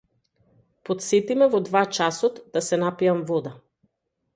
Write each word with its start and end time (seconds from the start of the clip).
Потсети 0.89 1.37
ме 1.43 1.49
во 1.57 1.61
два 1.69 1.85
часот 2.01 2.43
да 2.57 2.67
се 2.71 2.85
напијам 2.87 3.27
вода. 3.35 3.59